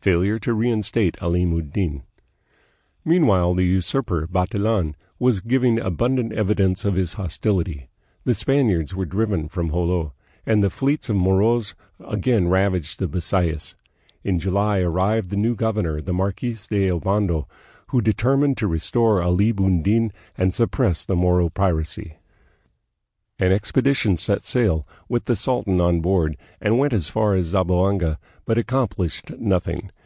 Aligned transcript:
Failure 0.00 0.38
to 0.38 0.54
Reinstate 0.54 1.18
</Llim 1.18 1.54
ud 1.54 1.70
Din. 1.70 2.02
Meanwhile 3.04 3.52
the 3.52 3.66
usurper, 3.66 4.26
Bantilan, 4.26 4.94
was 5.18 5.40
giving 5.40 5.78
abundant 5.78 6.32
evidence 6.32 6.86
of 6.86 6.94
his 6.94 7.14
hostility. 7.14 7.90
The 8.24 8.34
Spaniards 8.34 8.94
were 8.94 9.04
driven 9.04 9.48
from 9.50 9.68
Jolo, 9.68 10.14
and 10.46 10.62
the 10.62 10.70
fleets 10.70 11.10
of 11.10 11.16
the 11.16 11.20
Moros 11.20 11.74
again 12.00 12.48
ravaged 12.48 13.00
the 13.00 13.06
Bisayas. 13.06 13.74
In 14.24 14.38
July 14.38 14.78
arrived 14.78 15.28
the 15.28 15.36
new 15.36 15.54
governor, 15.54 16.00
the 16.00 16.14
Marquis 16.14 16.52
of 16.52 16.66
Obando, 17.02 17.44
who 17.88 18.00
determined 18.00 18.56
to 18.56 18.66
restore 18.66 19.20
Alim 19.22 19.62
ud 19.62 19.82
Din 19.82 20.10
and 20.38 20.54
suppress 20.54 21.04
the 21.04 21.16
Moro 21.16 21.50
piracy. 21.50 22.14
An 23.38 23.52
expedition 23.52 24.16
set 24.16 24.42
sail, 24.42 24.88
with 25.08 25.26
the 25.26 25.36
sultan 25.36 25.80
on 25.82 26.00
board, 26.00 26.36
and 26.62 26.78
went 26.78 26.94
as 26.94 27.10
far 27.10 27.34
as 27.34 27.46
Zamboanga, 27.48 28.18
but 28.46 28.56
accomplished 28.58 29.30
noth 29.38 29.68
ing. 29.68 29.90